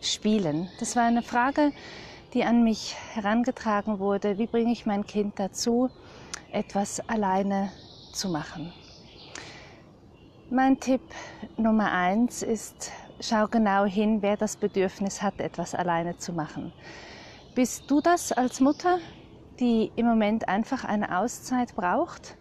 spielen. 0.00 0.68
Das 0.78 0.96
war 0.96 1.04
eine 1.04 1.22
Frage, 1.22 1.72
die 2.34 2.44
an 2.44 2.62
mich 2.62 2.96
herangetragen 3.14 3.98
wurde. 3.98 4.38
Wie 4.38 4.46
bringe 4.46 4.72
ich 4.72 4.86
mein 4.86 5.06
Kind 5.06 5.38
dazu, 5.38 5.90
etwas 6.52 7.00
alleine 7.08 7.70
zu 8.12 8.28
machen? 8.28 8.72
Mein 10.50 10.80
Tipp 10.80 11.02
Nummer 11.56 11.92
eins 11.92 12.42
ist, 12.42 12.90
schau 13.20 13.46
genau 13.48 13.84
hin, 13.84 14.22
wer 14.22 14.36
das 14.36 14.56
Bedürfnis 14.56 15.20
hat, 15.20 15.40
etwas 15.40 15.74
alleine 15.74 16.16
zu 16.16 16.32
machen. 16.32 16.72
Bist 17.54 17.90
du 17.90 18.00
das 18.00 18.32
als 18.32 18.60
Mutter, 18.60 18.98
die 19.60 19.90
im 19.96 20.06
Moment 20.06 20.48
einfach 20.48 20.84
eine 20.84 21.18
Auszeit 21.18 21.74
braucht? 21.74 22.36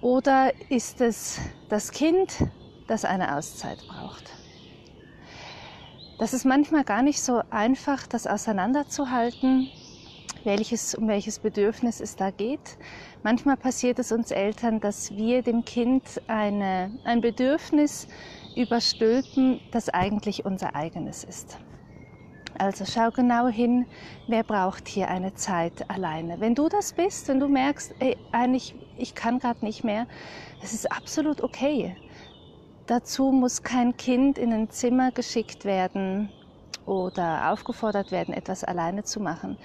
Oder 0.00 0.52
ist 0.70 1.00
es 1.00 1.38
das 1.68 1.90
Kind, 1.90 2.36
das 2.86 3.04
eine 3.04 3.36
Auszeit 3.36 3.78
braucht? 3.88 4.30
Das 6.18 6.32
ist 6.32 6.46
manchmal 6.46 6.84
gar 6.84 7.02
nicht 7.02 7.20
so 7.20 7.42
einfach, 7.50 8.06
das 8.06 8.26
auseinanderzuhalten, 8.26 9.68
welches, 10.44 10.94
um 10.94 11.08
welches 11.08 11.38
Bedürfnis 11.38 12.00
es 12.00 12.16
da 12.16 12.30
geht. 12.30 12.78
Manchmal 13.22 13.58
passiert 13.58 13.98
es 13.98 14.12
uns 14.12 14.30
Eltern, 14.30 14.80
dass 14.80 15.14
wir 15.14 15.42
dem 15.42 15.66
Kind 15.66 16.22
eine, 16.26 16.90
ein 17.04 17.20
Bedürfnis 17.20 18.08
überstülpen, 18.56 19.60
das 19.72 19.90
eigentlich 19.90 20.46
unser 20.46 20.74
eigenes 20.74 21.22
ist. 21.22 21.58
Also 22.58 22.86
schau 22.86 23.10
genau 23.10 23.48
hin, 23.48 23.84
wer 24.26 24.42
braucht 24.42 24.88
hier 24.88 25.08
eine 25.08 25.34
Zeit 25.34 25.90
alleine. 25.90 26.40
Wenn 26.40 26.54
du 26.54 26.70
das 26.70 26.94
bist, 26.94 27.28
wenn 27.28 27.40
du 27.40 27.48
merkst, 27.48 27.94
ey, 27.98 28.16
eigentlich, 28.32 28.74
ich 28.96 29.14
kann 29.14 29.38
gerade 29.38 29.62
nicht 29.62 29.84
mehr, 29.84 30.06
das 30.62 30.72
ist 30.72 30.90
absolut 30.90 31.42
okay. 31.42 31.94
Dazu 32.86 33.32
muss 33.32 33.64
kein 33.64 33.96
Kind 33.96 34.38
in 34.38 34.52
ein 34.52 34.70
Zimmer 34.70 35.10
geschickt 35.10 35.64
werden 35.64 36.30
oder 36.84 37.50
aufgefordert 37.50 38.12
werden, 38.12 38.32
etwas 38.32 38.62
alleine 38.62 39.02
zu 39.02 39.18
machen. 39.18 39.58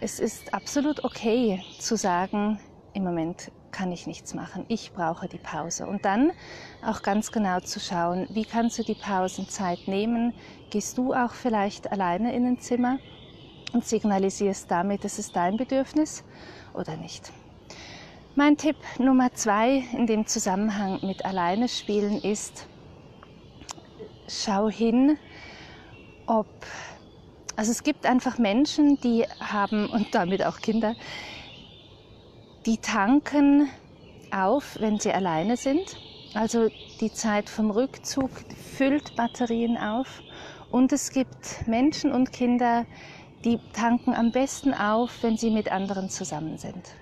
Es 0.00 0.20
ist 0.20 0.54
absolut 0.54 1.02
okay 1.02 1.64
zu 1.80 1.96
sagen, 1.96 2.60
im 2.92 3.02
Moment 3.02 3.50
kann 3.72 3.90
ich 3.90 4.06
nichts 4.06 4.34
machen, 4.34 4.64
ich 4.68 4.92
brauche 4.92 5.26
die 5.26 5.38
Pause. 5.38 5.88
Und 5.88 6.04
dann 6.04 6.30
auch 6.86 7.02
ganz 7.02 7.32
genau 7.32 7.58
zu 7.58 7.80
schauen, 7.80 8.28
wie 8.30 8.44
kannst 8.44 8.78
du 8.78 8.84
die 8.84 8.94
Pausenzeit 8.94 9.88
nehmen? 9.88 10.32
Gehst 10.70 10.96
du 10.96 11.12
auch 11.12 11.32
vielleicht 11.32 11.90
alleine 11.90 12.32
in 12.36 12.46
ein 12.46 12.60
Zimmer 12.60 13.00
und 13.72 13.84
signalisierst 13.84 14.70
damit, 14.70 15.04
es 15.04 15.18
ist 15.18 15.34
dein 15.34 15.56
Bedürfnis 15.56 16.22
oder 16.72 16.96
nicht? 16.96 17.32
Mein 18.36 18.56
Tipp 18.56 18.74
Nummer 18.98 19.32
zwei 19.32 19.84
in 19.92 20.08
dem 20.08 20.26
Zusammenhang 20.26 20.98
mit 21.06 21.24
alleine 21.24 21.68
spielen 21.68 22.20
ist, 22.20 22.66
schau 24.26 24.68
hin, 24.68 25.16
ob, 26.26 26.48
also 27.54 27.70
es 27.70 27.84
gibt 27.84 28.04
einfach 28.06 28.36
Menschen, 28.38 28.98
die 29.00 29.24
haben, 29.38 29.88
und 29.88 30.12
damit 30.16 30.44
auch 30.44 30.58
Kinder, 30.58 30.96
die 32.66 32.78
tanken 32.78 33.68
auf, 34.32 34.78
wenn 34.80 34.98
sie 34.98 35.12
alleine 35.12 35.56
sind. 35.56 35.96
Also 36.34 36.70
die 37.00 37.12
Zeit 37.12 37.48
vom 37.48 37.70
Rückzug 37.70 38.30
füllt 38.76 39.14
Batterien 39.14 39.76
auf. 39.76 40.22
Und 40.72 40.92
es 40.92 41.12
gibt 41.12 41.68
Menschen 41.68 42.10
und 42.10 42.32
Kinder, 42.32 42.84
die 43.44 43.60
tanken 43.72 44.12
am 44.12 44.32
besten 44.32 44.74
auf, 44.74 45.22
wenn 45.22 45.36
sie 45.36 45.52
mit 45.52 45.70
anderen 45.70 46.08
zusammen 46.10 46.58
sind. 46.58 46.96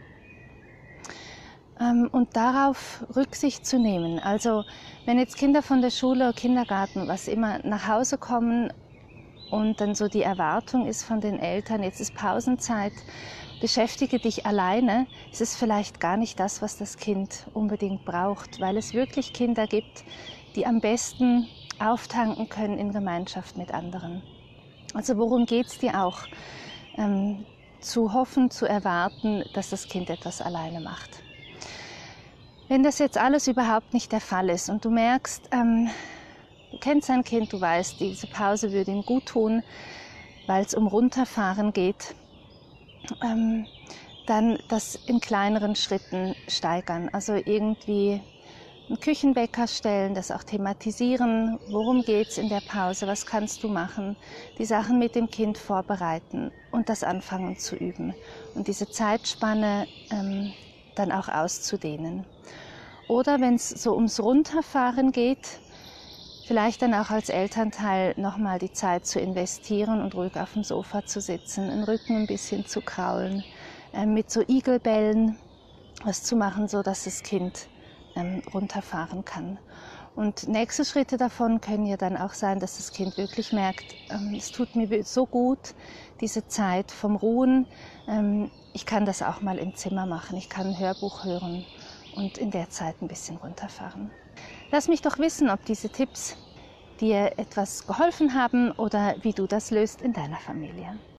Ähm, 1.82 2.08
und 2.12 2.36
darauf 2.36 3.04
Rücksicht 3.16 3.66
zu 3.66 3.78
nehmen. 3.78 4.18
Also 4.20 4.64
wenn 5.04 5.18
jetzt 5.18 5.36
Kinder 5.36 5.62
von 5.62 5.80
der 5.80 5.90
Schule 5.90 6.32
Kindergarten, 6.32 7.08
was 7.08 7.26
immer, 7.26 7.58
nach 7.64 7.88
Hause 7.88 8.18
kommen 8.18 8.72
und 9.50 9.80
dann 9.80 9.94
so 9.94 10.06
die 10.06 10.22
Erwartung 10.22 10.86
ist 10.86 11.02
von 11.02 11.20
den 11.20 11.38
Eltern, 11.38 11.82
jetzt 11.82 12.00
ist 12.00 12.14
Pausenzeit, 12.14 12.92
beschäftige 13.60 14.18
dich 14.18 14.46
alleine, 14.46 15.06
ist 15.32 15.40
es 15.40 15.56
vielleicht 15.56 15.98
gar 15.98 16.16
nicht 16.16 16.38
das, 16.38 16.62
was 16.62 16.78
das 16.78 16.96
Kind 16.96 17.46
unbedingt 17.52 18.04
braucht, 18.04 18.60
weil 18.60 18.76
es 18.76 18.94
wirklich 18.94 19.32
Kinder 19.32 19.66
gibt, 19.66 20.04
die 20.54 20.66
am 20.66 20.80
besten 20.80 21.48
auftanken 21.80 22.48
können 22.48 22.78
in 22.78 22.92
Gemeinschaft 22.92 23.56
mit 23.56 23.74
anderen. 23.74 24.22
Also 24.94 25.16
worum 25.16 25.46
geht 25.46 25.66
es 25.66 25.78
dir 25.78 26.04
auch? 26.04 26.20
Ähm, 26.96 27.44
zu 27.80 28.12
hoffen, 28.12 28.50
zu 28.50 28.66
erwarten, 28.66 29.42
dass 29.54 29.70
das 29.70 29.88
Kind 29.88 30.10
etwas 30.10 30.40
alleine 30.40 30.80
macht. 30.80 31.22
Wenn 32.72 32.82
das 32.82 32.98
jetzt 32.98 33.18
alles 33.18 33.48
überhaupt 33.48 33.92
nicht 33.92 34.12
der 34.12 34.20
Fall 34.22 34.48
ist 34.48 34.70
und 34.70 34.82
du 34.86 34.88
merkst, 34.88 35.50
ähm, 35.52 35.90
du 36.70 36.78
kennst 36.78 37.10
dein 37.10 37.22
Kind, 37.22 37.52
du 37.52 37.60
weißt, 37.60 38.00
diese 38.00 38.26
Pause 38.26 38.72
würde 38.72 38.92
ihm 38.92 39.02
gut 39.02 39.26
tun, 39.26 39.62
weil 40.46 40.64
es 40.64 40.72
um 40.72 40.86
Runterfahren 40.86 41.74
geht, 41.74 42.14
ähm, 43.22 43.66
dann 44.26 44.58
das 44.68 44.98
in 45.06 45.20
kleineren 45.20 45.76
Schritten 45.76 46.34
steigern. 46.48 47.10
Also 47.12 47.34
irgendwie 47.34 48.22
einen 48.88 49.00
Küchenbäcker 49.00 49.66
stellen, 49.66 50.14
das 50.14 50.30
auch 50.30 50.42
thematisieren, 50.42 51.58
worum 51.68 52.00
geht 52.00 52.28
es 52.28 52.38
in 52.38 52.48
der 52.48 52.62
Pause, 52.66 53.06
was 53.06 53.26
kannst 53.26 53.62
du 53.64 53.68
machen, 53.68 54.16
die 54.56 54.64
Sachen 54.64 54.98
mit 54.98 55.14
dem 55.14 55.28
Kind 55.28 55.58
vorbereiten 55.58 56.50
und 56.70 56.88
das 56.88 57.04
anfangen 57.04 57.58
zu 57.58 57.76
üben. 57.76 58.14
Und 58.54 58.66
diese 58.66 58.88
Zeitspanne 58.88 59.86
ähm, 60.10 60.54
dann 60.94 61.12
auch 61.12 61.28
auszudehnen. 61.28 62.24
Oder 63.08 63.40
wenn 63.40 63.56
es 63.56 63.68
so 63.68 63.94
ums 63.94 64.20
Runterfahren 64.20 65.12
geht, 65.12 65.60
vielleicht 66.44 66.82
dann 66.82 66.94
auch 66.94 67.10
als 67.10 67.28
Elternteil 67.28 68.14
nochmal 68.16 68.58
die 68.58 68.72
Zeit 68.72 69.06
zu 69.06 69.20
investieren 69.20 70.00
und 70.00 70.14
ruhig 70.14 70.36
auf 70.36 70.52
dem 70.54 70.64
Sofa 70.64 71.04
zu 71.04 71.20
sitzen, 71.20 71.68
den 71.68 71.84
Rücken 71.84 72.16
ein 72.16 72.26
bisschen 72.26 72.66
zu 72.66 72.80
kraulen, 72.80 73.44
äh, 73.92 74.06
mit 74.06 74.30
so 74.30 74.42
Igelbällen 74.46 75.38
was 76.04 76.22
zu 76.22 76.36
machen, 76.36 76.68
so 76.68 76.82
dass 76.82 77.04
das 77.04 77.22
Kind 77.22 77.68
ähm, 78.16 78.42
runterfahren 78.52 79.24
kann. 79.24 79.58
Und 80.14 80.46
nächste 80.46 80.84
Schritte 80.84 81.16
davon 81.16 81.60
können 81.60 81.86
ja 81.86 81.96
dann 81.96 82.16
auch 82.16 82.34
sein, 82.34 82.60
dass 82.60 82.76
das 82.76 82.92
Kind 82.92 83.16
wirklich 83.16 83.52
merkt, 83.52 83.94
ähm, 84.10 84.34
es 84.36 84.50
tut 84.50 84.76
mir 84.76 85.04
so 85.04 85.26
gut, 85.26 85.74
diese 86.20 86.46
Zeit 86.46 86.90
vom 86.90 87.16
Ruhen. 87.16 87.66
Ähm, 88.06 88.50
ich 88.74 88.84
kann 88.84 89.06
das 89.06 89.22
auch 89.22 89.40
mal 89.40 89.58
im 89.58 89.74
Zimmer 89.74 90.04
machen. 90.06 90.36
Ich 90.36 90.50
kann 90.50 90.66
ein 90.66 90.78
Hörbuch 90.78 91.24
hören 91.24 91.64
und 92.14 92.36
in 92.36 92.50
der 92.50 92.68
Zeit 92.68 93.00
ein 93.00 93.08
bisschen 93.08 93.38
runterfahren. 93.38 94.10
Lass 94.70 94.88
mich 94.88 95.00
doch 95.00 95.18
wissen, 95.18 95.48
ob 95.48 95.64
diese 95.64 95.88
Tipps 95.88 96.36
dir 97.00 97.38
etwas 97.38 97.86
geholfen 97.86 98.34
haben 98.34 98.70
oder 98.72 99.16
wie 99.22 99.32
du 99.32 99.46
das 99.46 99.70
löst 99.70 100.02
in 100.02 100.12
deiner 100.12 100.38
Familie. 100.38 100.98